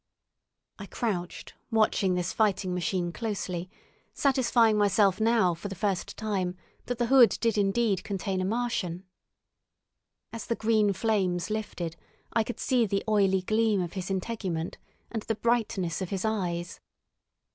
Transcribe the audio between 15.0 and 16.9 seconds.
and the brightness of his eyes.